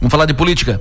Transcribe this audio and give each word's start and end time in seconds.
Vamos 0.00 0.12
falar 0.12 0.24
de 0.24 0.32
política. 0.32 0.80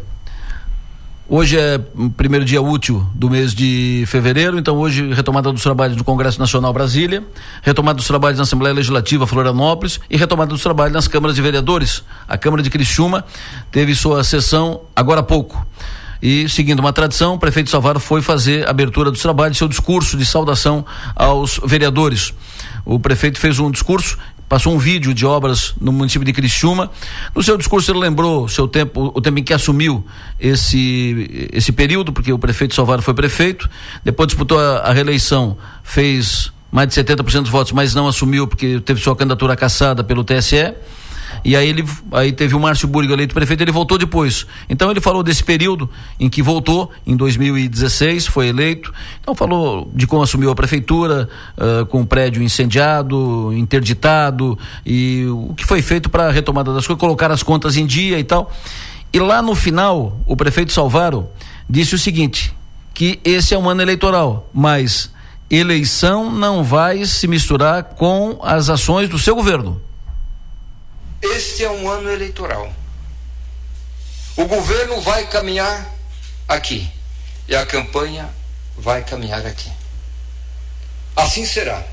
Hoje 1.28 1.60
é 1.60 1.78
o 1.94 2.10
primeiro 2.10 2.46
dia 2.46 2.62
útil 2.62 3.06
do 3.14 3.30
mês 3.30 3.54
de 3.54 4.06
fevereiro, 4.08 4.58
então 4.58 4.78
hoje 4.78 5.14
retomada 5.14 5.52
dos 5.52 5.62
trabalhos 5.62 5.98
do 5.98 6.06
Congresso 6.06 6.40
Nacional 6.40 6.72
Brasília, 6.72 7.22
retomada 7.62 7.98
dos 7.98 8.08
trabalhos 8.08 8.38
na 8.38 8.44
Assembleia 8.44 8.74
Legislativa 8.74 9.28
Florianópolis 9.28 10.00
e 10.10 10.16
retomada 10.16 10.52
dos 10.52 10.64
trabalhos 10.64 10.94
nas 10.94 11.06
câmaras 11.06 11.36
de 11.36 11.42
vereadores. 11.42 12.02
A 12.30 12.38
Câmara 12.38 12.64
de 12.64 12.70
Criciúma 12.70 13.26
teve 13.70 13.94
sua 13.94 14.24
sessão 14.24 14.84
agora 14.96 15.20
há 15.20 15.24
pouco. 15.24 15.68
E, 16.22 16.48
seguindo 16.48 16.80
uma 16.80 16.94
tradição, 16.94 17.34
o 17.34 17.40
prefeito 17.40 17.70
Salvador 17.70 18.02
foi 18.02 18.22
fazer 18.22 18.66
a 18.68 18.70
abertura 18.70 19.12
dos 19.12 19.22
trabalhos, 19.22 19.58
seu 19.58 19.68
discurso 19.68 20.16
de 20.16 20.26
saudação 20.26 20.86
aos 21.14 21.60
vereadores. 21.66 22.34
O 22.86 22.98
prefeito 22.98 23.38
fez 23.38 23.60
um 23.60 23.70
discurso 23.70 24.18
passou 24.50 24.74
um 24.74 24.80
vídeo 24.80 25.14
de 25.14 25.26
obras 25.26 25.76
no 25.80 25.94
município 25.94 26.26
de 26.26 26.34
Criciúma. 26.34 26.92
No 27.36 27.44
seu 27.44 27.56
discurso 27.56 27.92
ele 27.92 28.00
lembrou 28.00 28.50
seu 28.50 28.68
tempo, 28.68 29.12
o 29.16 29.22
tempo 29.22 29.40
em 29.40 29.44
que 29.44 29.54
assumiu 29.54 30.04
esse 30.40 31.50
esse 31.54 31.72
período, 31.72 32.12
porque 32.12 32.34
o 32.34 32.40
prefeito 32.40 32.74
Salvador 32.74 33.04
foi 33.04 33.14
prefeito, 33.14 33.70
depois 34.04 34.28
disputou 34.28 34.60
a, 34.60 34.80
a 34.80 34.92
reeleição, 34.92 35.56
fez 35.84 36.52
mais 36.72 36.90
de 36.90 36.96
70% 36.96 37.42
dos 37.42 37.50
votos, 37.50 37.72
mas 37.72 37.94
não 37.94 38.08
assumiu 38.08 38.48
porque 38.48 38.80
teve 38.80 39.00
sua 39.00 39.16
candidatura 39.16 39.56
cassada 39.56 40.04
pelo 40.04 40.24
TSE. 40.24 40.74
E 41.44 41.56
aí 41.56 41.68
ele 41.70 41.86
aí 42.12 42.32
teve 42.32 42.56
o 42.56 42.60
Márcio 42.60 42.88
Burgo 42.88 43.14
eleito 43.14 43.34
prefeito, 43.34 43.62
ele 43.62 43.72
voltou 43.72 43.98
depois. 43.98 44.46
Então 44.70 44.92
ele 44.92 45.02
falou 45.02 45.24
desse 45.24 45.44
período 45.44 45.90
em 46.20 46.30
que 46.30 46.42
voltou, 46.42 46.92
em 47.06 47.16
2016, 47.16 48.28
foi 48.28 48.48
eleito. 48.48 48.94
Então 49.22 49.34
falou 49.34 49.90
de 49.94 50.06
como 50.06 50.22
assumiu 50.22 50.52
a 50.52 50.56
prefeitura, 50.56 51.30
uh, 51.58 51.86
com 51.86 52.02
o 52.02 52.06
prédio 52.06 52.42
incendiado, 52.42 53.52
interditado 53.54 54.58
e 54.86 55.26
o 55.28 55.54
que 55.56 55.66
foi 55.66 55.82
feito 55.82 56.10
para 56.10 56.28
a 56.28 56.32
retomada 56.32 56.74
das 56.74 56.86
coisas, 56.86 57.00
colocar 57.00 57.32
as 57.32 57.44
contas 57.44 57.78
em 57.78 57.86
dia 57.86 58.20
e 58.20 58.24
tal. 58.24 58.52
E 59.12 59.20
lá 59.20 59.42
no 59.42 59.56
final, 59.56 60.20
o 60.26 60.36
prefeito 60.36 60.72
Salvaro 60.72 61.28
disse 61.70 61.96
o 61.96 62.00
seguinte: 62.00 62.54
que 62.94 63.20
esse 63.24 63.54
é 63.54 63.58
um 63.58 63.70
ano 63.70 63.82
eleitoral, 63.82 64.50
mas 64.54 65.10
eleição 65.50 66.32
não 66.32 66.64
vai 66.64 67.06
se 67.06 67.28
misturar 67.28 67.96
com 67.96 68.40
as 68.44 68.70
ações 68.70 69.10
do 69.10 69.18
seu 69.18 69.36
governo. 69.36 69.82
Este 71.22 71.66
é 71.66 71.70
um 71.70 71.90
ano 71.90 72.10
eleitoral. 72.10 72.74
O 74.38 74.46
governo 74.46 75.02
vai 75.02 75.28
caminhar 75.28 75.94
aqui 76.48 76.90
e 77.48 77.56
a 77.56 77.66
campanha 77.66 78.30
vai 78.78 79.04
caminhar 79.04 79.46
aqui. 79.46 79.70
Assim 81.16 81.46
será. 81.46 81.84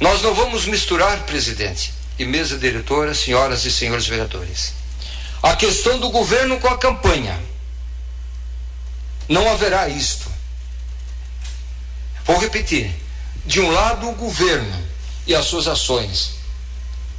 Nós 0.00 0.20
não 0.22 0.34
vamos 0.34 0.66
misturar, 0.66 1.24
presidente 1.24 1.94
e 2.18 2.24
mesa 2.24 2.58
diretora, 2.58 3.14
senhoras 3.14 3.64
e 3.64 3.70
senhores 3.70 4.06
vereadores, 4.06 4.72
a 5.42 5.54
questão 5.54 5.98
do 6.00 6.10
governo 6.10 6.58
com 6.58 6.68
a 6.68 6.76
campanha. 6.76 7.40
Não 9.28 9.48
haverá 9.50 9.88
isto. 9.88 10.30
Vou 12.24 12.38
repetir. 12.38 12.94
De 13.46 13.60
um 13.60 13.70
lado, 13.70 14.08
o 14.08 14.14
governo 14.14 14.84
e 15.26 15.34
as 15.34 15.44
suas 15.46 15.68
ações 15.68 16.43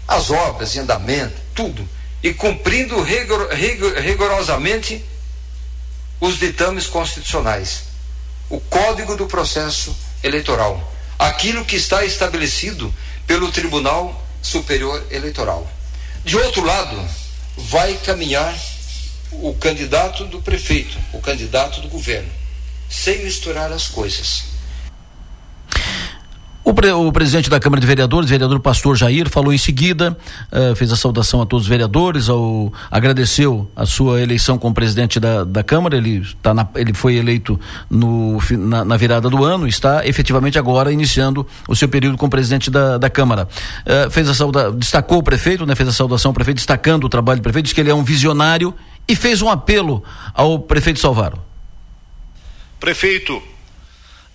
as 0.07 0.29
obras 0.29 0.75
em 0.75 0.79
andamento, 0.79 1.41
tudo, 1.53 1.87
e 2.21 2.33
cumprindo 2.33 3.01
rigor, 3.01 3.53
rigor, 3.53 3.97
rigorosamente 3.97 5.03
os 6.19 6.39
ditames 6.39 6.87
constitucionais, 6.87 7.83
o 8.49 8.59
Código 8.59 9.15
do 9.15 9.27
Processo 9.27 9.95
Eleitoral, 10.23 10.93
aquilo 11.19 11.65
que 11.65 11.75
está 11.75 12.03
estabelecido 12.05 12.93
pelo 13.27 13.51
Tribunal 13.51 14.23
Superior 14.41 15.05
Eleitoral. 15.11 15.69
De 16.23 16.37
outro 16.37 16.63
lado, 16.63 16.97
vai 17.57 17.95
caminhar 17.97 18.55
o 19.31 19.53
candidato 19.55 20.25
do 20.25 20.41
prefeito, 20.41 20.97
o 21.13 21.19
candidato 21.19 21.81
do 21.81 21.89
governo, 21.89 22.29
sem 22.89 23.23
misturar 23.23 23.71
as 23.71 23.87
coisas. 23.87 24.54
O, 26.67 26.73
pre, 26.73 26.91
o, 26.91 27.11
presidente 27.11 27.47
da 27.47 27.59
Câmara 27.59 27.79
de 27.79 27.85
Vereadores, 27.85 28.27
vereador 28.27 28.59
Pastor 28.59 28.95
Jair, 28.95 29.29
falou 29.29 29.53
em 29.53 29.57
seguida, 29.57 30.17
uh, 30.51 30.75
fez 30.75 30.91
a 30.91 30.95
saudação 30.95 31.39
a 31.39 31.45
todos 31.45 31.65
os 31.65 31.69
vereadores, 31.69 32.27
ao, 32.27 32.73
agradeceu 32.89 33.69
a 33.75 33.85
sua 33.85 34.19
eleição 34.19 34.57
como 34.57 34.73
presidente 34.73 35.19
da, 35.19 35.43
da 35.43 35.63
Câmara. 35.63 35.95
Ele, 35.95 36.27
tá 36.41 36.55
na, 36.55 36.67
ele 36.73 36.91
foi 36.91 37.17
eleito 37.17 37.59
no, 37.87 38.39
na, 38.57 38.83
na, 38.83 38.97
virada 38.97 39.29
do 39.29 39.45
ano, 39.45 39.67
está 39.67 40.07
efetivamente 40.07 40.57
agora 40.57 40.91
iniciando 40.91 41.45
o 41.67 41.75
seu 41.75 41.87
período 41.87 42.17
como 42.17 42.31
presidente 42.31 42.71
da, 42.71 42.97
da 42.97 43.11
Câmara. 43.11 43.47
Uh, 43.85 44.09
fez 44.09 44.27
a 44.27 44.33
sauda, 44.33 44.71
destacou 44.71 45.19
o 45.19 45.23
prefeito, 45.23 45.67
né, 45.67 45.75
fez 45.75 45.87
a 45.87 45.93
saudação 45.93 46.29
ao 46.29 46.33
prefeito, 46.33 46.57
destacando 46.57 47.03
o 47.03 47.09
trabalho 47.09 47.41
do 47.41 47.43
prefeito, 47.43 47.65
disse 47.65 47.75
que 47.75 47.81
ele 47.81 47.91
é 47.91 47.95
um 47.95 48.03
visionário 48.03 48.73
e 49.07 49.15
fez 49.15 49.39
um 49.43 49.51
apelo 49.51 50.03
ao 50.33 50.57
prefeito 50.57 50.99
Salvaro. 50.99 51.39
Prefeito, 52.79 53.39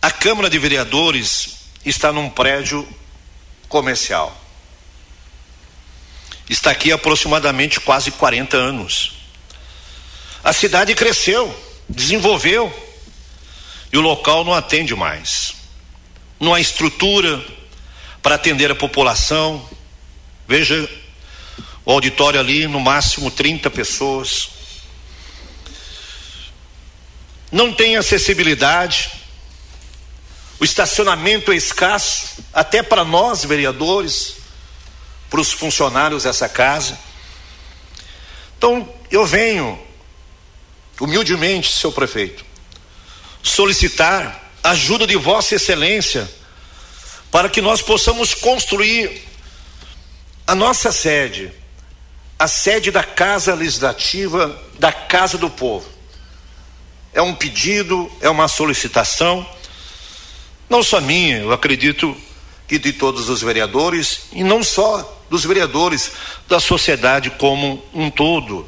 a 0.01 0.13
Câmara 0.13 0.49
de 0.49 0.61
Vereadores 0.61 1.60
está 1.85 2.13
num 2.13 2.29
prédio 2.29 2.87
comercial. 3.69 4.37
Está 6.49 6.71
aqui 6.71 6.91
aproximadamente 6.93 7.81
quase 7.81 8.11
40 8.11 8.57
anos. 8.57 9.13
A 10.43 10.53
cidade 10.53 10.95
cresceu, 10.95 11.55
desenvolveu, 11.89 12.73
e 13.93 13.97
o 13.97 14.01
local 14.01 14.45
não 14.45 14.55
atende 14.55 14.95
mais. 14.95 15.53
Não 16.39 16.55
há 16.55 16.61
estrutura 16.61 17.45
para 18.23 18.35
atender 18.35 18.71
a 18.71 18.75
população. 18.75 19.69
Veja 20.47 20.89
o 21.85 21.93
auditório 21.93 22.41
ali, 22.41 22.67
no 22.67 22.81
máximo 22.81 23.31
30 23.31 23.71
pessoas. 23.71 24.51
Não 27.51 27.73
tem 27.73 27.97
acessibilidade 27.97 29.11
o 30.61 30.65
estacionamento 30.65 31.51
é 31.51 31.57
escasso, 31.57 32.45
até 32.53 32.83
para 32.83 33.03
nós, 33.03 33.43
vereadores, 33.47 34.35
para 35.31 35.41
os 35.41 35.51
funcionários 35.53 36.25
dessa 36.25 36.51
casa. 36.51 36.99
Então, 38.59 38.87
eu 39.11 39.25
venho, 39.25 39.81
humildemente, 41.01 41.73
seu 41.73 41.91
prefeito, 41.91 42.45
solicitar 43.43 44.53
ajuda 44.63 45.07
de 45.07 45.17
Vossa 45.17 45.55
Excelência 45.55 46.31
para 47.31 47.49
que 47.49 47.63
nós 47.63 47.81
possamos 47.81 48.35
construir 48.35 49.27
a 50.47 50.55
nossa 50.55 50.93
sede, 50.93 51.51
a 52.39 52.47
sede 52.47 52.91
da 52.91 53.03
Casa 53.03 53.55
Legislativa, 53.55 54.63
da 54.79 54.93
Casa 54.93 55.39
do 55.39 55.49
Povo. 55.49 55.89
É 57.15 57.23
um 57.23 57.35
pedido, 57.35 58.13
é 58.21 58.29
uma 58.29 58.47
solicitação 58.47 59.49
não 60.71 60.83
só 60.85 61.01
minha, 61.01 61.39
eu 61.39 61.53
acredito 61.53 62.17
que 62.69 62.79
de 62.79 62.93
todos 62.93 63.29
os 63.29 63.43
vereadores, 63.43 64.29
e 64.33 64.45
não 64.45 64.63
só 64.63 65.21
dos 65.29 65.45
vereadores, 65.45 66.13
da 66.49 66.61
sociedade 66.61 67.31
como 67.31 67.85
um 67.93 68.09
todo. 68.09 68.67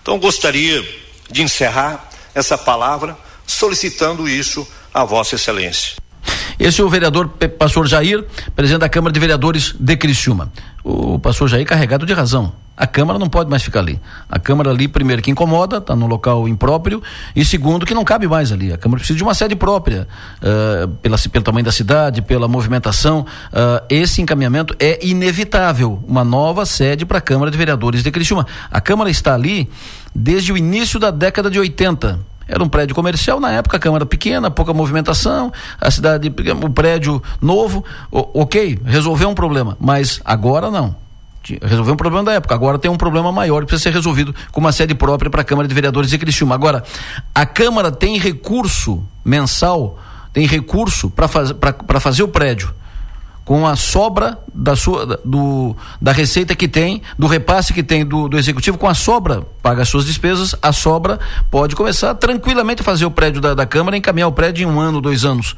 Então 0.00 0.18
gostaria 0.18 0.82
de 1.28 1.42
encerrar 1.42 2.08
essa 2.32 2.56
palavra 2.56 3.18
solicitando 3.44 4.28
isso 4.28 4.66
a 4.92 5.04
Vossa 5.04 5.34
Excelência. 5.34 5.96
Esse 6.58 6.80
é 6.80 6.84
o 6.84 6.88
vereador 6.88 7.28
pastor 7.58 7.88
Jair, 7.88 8.24
presidente 8.54 8.80
da 8.80 8.88
Câmara 8.88 9.12
de 9.12 9.18
Vereadores 9.18 9.74
de 9.78 9.96
Criciúma. 9.96 10.52
O 10.84 11.18
pastor 11.18 11.48
Jair 11.48 11.66
carregado 11.66 12.06
de 12.06 12.12
razão. 12.12 12.63
A 12.76 12.86
Câmara 12.86 13.18
não 13.18 13.28
pode 13.28 13.48
mais 13.48 13.62
ficar 13.62 13.80
ali. 13.80 14.00
A 14.28 14.38
Câmara 14.38 14.70
ali, 14.70 14.88
primeiro, 14.88 15.22
que 15.22 15.30
incomoda, 15.30 15.78
está 15.78 15.94
no 15.94 16.06
local 16.06 16.48
impróprio, 16.48 17.02
e 17.34 17.44
segundo, 17.44 17.86
que 17.86 17.94
não 17.94 18.04
cabe 18.04 18.26
mais 18.26 18.50
ali. 18.50 18.72
A 18.72 18.76
Câmara 18.76 18.98
precisa 18.98 19.16
de 19.16 19.22
uma 19.22 19.34
sede 19.34 19.54
própria, 19.54 20.08
uh, 20.42 20.88
pela, 20.88 21.16
pelo 21.16 21.44
tamanho 21.44 21.64
da 21.64 21.70
cidade, 21.70 22.20
pela 22.20 22.48
movimentação. 22.48 23.20
Uh, 23.20 23.84
esse 23.88 24.20
encaminhamento 24.20 24.74
é 24.80 24.98
inevitável. 25.06 26.02
Uma 26.06 26.24
nova 26.24 26.66
sede 26.66 27.06
para 27.06 27.18
a 27.18 27.20
Câmara 27.20 27.50
de 27.50 27.56
Vereadores 27.56 28.02
de 28.02 28.10
Criciúma. 28.10 28.46
A 28.70 28.80
Câmara 28.80 29.08
está 29.08 29.34
ali 29.34 29.70
desde 30.12 30.52
o 30.52 30.56
início 30.56 30.98
da 30.98 31.10
década 31.10 31.50
de 31.50 31.58
80 31.58 32.34
era 32.46 32.62
um 32.62 32.68
prédio 32.68 32.94
comercial, 32.94 33.40
na 33.40 33.50
época 33.50 33.78
a 33.78 33.80
Câmara 33.80 34.04
pequena, 34.04 34.50
pouca 34.50 34.74
movimentação, 34.74 35.50
a 35.80 35.90
cidade, 35.90 36.28
o 36.62 36.70
prédio 36.70 37.22
novo, 37.40 37.82
ok, 38.10 38.78
resolveu 38.84 39.30
um 39.30 39.34
problema, 39.34 39.76
mas 39.80 40.20
agora 40.24 40.70
não. 40.70 41.03
Resolveu 41.62 41.94
um 41.94 41.96
problema 41.96 42.24
da 42.24 42.32
época, 42.32 42.54
agora 42.54 42.78
tem 42.78 42.90
um 42.90 42.96
problema 42.96 43.30
maior 43.30 43.60
que 43.60 43.66
precisa 43.66 43.90
ser 43.90 43.96
resolvido 43.96 44.34
com 44.50 44.60
uma 44.60 44.72
sede 44.72 44.94
própria 44.94 45.30
para 45.30 45.42
a 45.42 45.44
Câmara 45.44 45.68
de 45.68 45.74
Vereadores 45.74 46.10
de 46.10 46.18
Criciúma. 46.18 46.54
Agora, 46.54 46.82
a 47.34 47.44
Câmara 47.44 47.90
tem 47.90 48.18
recurso 48.18 49.06
mensal, 49.24 49.98
tem 50.32 50.46
recurso 50.46 51.10
para 51.10 51.28
faz, 51.28 51.54
fazer 52.00 52.22
o 52.22 52.28
prédio 52.28 52.74
com 53.44 53.66
a 53.66 53.76
sobra 53.76 54.38
da 54.54 54.74
sua 54.74 55.20
do, 55.24 55.76
da 56.00 56.12
receita 56.12 56.56
que 56.56 56.66
tem, 56.66 57.02
do 57.18 57.26
repasse 57.26 57.74
que 57.74 57.82
tem 57.82 58.04
do, 58.04 58.26
do 58.26 58.38
executivo, 58.38 58.78
com 58.78 58.88
a 58.88 58.94
sobra, 58.94 59.42
paga 59.62 59.82
as 59.82 59.88
suas 59.88 60.06
despesas, 60.06 60.54
a 60.62 60.72
sobra 60.72 61.20
pode 61.50 61.76
começar 61.76 62.14
tranquilamente 62.14 62.80
a 62.80 62.84
fazer 62.84 63.04
o 63.04 63.10
prédio 63.10 63.40
da, 63.40 63.52
da 63.54 63.66
Câmara, 63.66 63.96
encaminhar 63.96 64.28
o 64.28 64.32
prédio 64.32 64.66
em 64.66 64.70
um 64.70 64.80
ano, 64.80 65.00
dois 65.00 65.24
anos. 65.24 65.54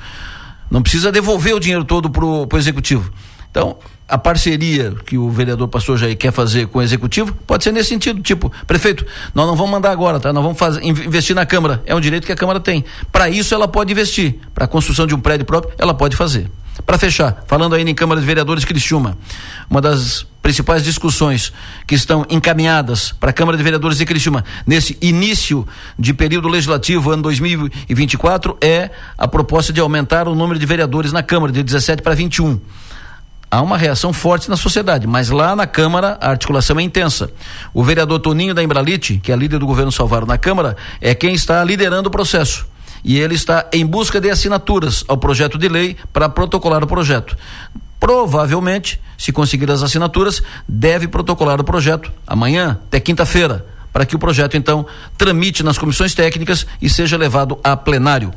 Não 0.68 0.82
precisa 0.82 1.12
devolver 1.12 1.54
o 1.54 1.60
dinheiro 1.60 1.84
todo 1.84 2.10
pro, 2.10 2.46
pro 2.48 2.58
executivo. 2.58 3.12
Então, 3.56 3.78
a 4.06 4.18
parceria 4.18 4.94
que 5.06 5.16
o 5.16 5.30
vereador 5.30 5.66
pastor 5.66 5.96
Jair 5.96 6.14
quer 6.14 6.30
fazer 6.30 6.66
com 6.66 6.78
o 6.78 6.82
executivo 6.82 7.34
pode 7.46 7.64
ser 7.64 7.72
nesse 7.72 7.88
sentido, 7.88 8.20
tipo, 8.20 8.52
prefeito, 8.66 9.06
nós 9.34 9.46
não 9.46 9.56
vamos 9.56 9.72
mandar 9.72 9.92
agora, 9.92 10.20
tá? 10.20 10.30
Nós 10.30 10.44
vamos 10.44 10.58
fazer, 10.58 10.84
investir 10.84 11.34
na 11.34 11.46
Câmara, 11.46 11.82
é 11.86 11.94
um 11.94 12.00
direito 12.00 12.26
que 12.26 12.32
a 12.32 12.36
Câmara 12.36 12.60
tem. 12.60 12.84
Para 13.10 13.30
isso 13.30 13.54
ela 13.54 13.66
pode 13.66 13.90
investir, 13.90 14.34
para 14.54 14.66
a 14.66 14.68
construção 14.68 15.06
de 15.06 15.14
um 15.14 15.20
prédio 15.20 15.46
próprio, 15.46 15.72
ela 15.78 15.94
pode 15.94 16.14
fazer. 16.16 16.50
Para 16.84 16.98
fechar, 16.98 17.44
falando 17.46 17.74
ainda 17.74 17.90
em 17.90 17.94
Câmara 17.94 18.20
de 18.20 18.26
Vereadores 18.26 18.62
Criciúma, 18.62 19.16
uma 19.70 19.80
das 19.80 20.26
principais 20.42 20.84
discussões 20.84 21.50
que 21.86 21.94
estão 21.94 22.26
encaminhadas 22.28 23.10
para 23.12 23.30
a 23.30 23.32
Câmara 23.32 23.56
de 23.56 23.64
Vereadores 23.64 23.96
de 23.96 24.04
Criciúma 24.04 24.44
nesse 24.66 24.98
início 25.00 25.66
de 25.98 26.12
período 26.12 26.46
legislativo 26.46 27.10
ano 27.10 27.22
2024 27.22 28.58
é 28.60 28.90
a 29.16 29.26
proposta 29.26 29.72
de 29.72 29.80
aumentar 29.80 30.28
o 30.28 30.34
número 30.34 30.58
de 30.58 30.66
vereadores 30.66 31.10
na 31.10 31.22
Câmara 31.22 31.50
de 31.50 31.62
17 31.62 32.02
para 32.02 32.14
21 32.14 32.60
há 33.56 33.62
uma 33.62 33.78
reação 33.78 34.12
forte 34.12 34.50
na 34.50 34.56
sociedade, 34.56 35.06
mas 35.06 35.30
lá 35.30 35.56
na 35.56 35.66
Câmara 35.66 36.18
a 36.20 36.28
articulação 36.28 36.78
é 36.78 36.82
intensa. 36.82 37.30
O 37.72 37.82
vereador 37.82 38.20
Toninho 38.20 38.54
da 38.54 38.62
Embralite, 38.62 39.18
que 39.22 39.32
é 39.32 39.36
líder 39.36 39.58
do 39.58 39.66
governo 39.66 39.90
Salvaro 39.90 40.26
na 40.26 40.36
Câmara, 40.36 40.76
é 41.00 41.14
quem 41.14 41.32
está 41.32 41.64
liderando 41.64 42.08
o 42.08 42.12
processo. 42.12 42.66
E 43.02 43.18
ele 43.18 43.34
está 43.34 43.66
em 43.72 43.86
busca 43.86 44.20
de 44.20 44.28
assinaturas 44.28 45.04
ao 45.08 45.16
projeto 45.16 45.56
de 45.56 45.68
lei 45.68 45.96
para 46.12 46.28
protocolar 46.28 46.84
o 46.84 46.86
projeto. 46.86 47.34
Provavelmente, 47.98 49.00
se 49.16 49.32
conseguir 49.32 49.70
as 49.70 49.82
assinaturas, 49.82 50.42
deve 50.68 51.08
protocolar 51.08 51.58
o 51.58 51.64
projeto 51.64 52.12
amanhã, 52.26 52.78
até 52.88 53.00
quinta-feira, 53.00 53.64
para 53.90 54.04
que 54.04 54.14
o 54.14 54.18
projeto 54.18 54.54
então 54.54 54.84
tramite 55.16 55.62
nas 55.62 55.78
comissões 55.78 56.14
técnicas 56.14 56.66
e 56.82 56.90
seja 56.90 57.16
levado 57.16 57.58
a 57.64 57.74
plenário. 57.74 58.34